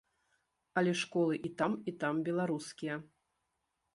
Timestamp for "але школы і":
0.79-1.51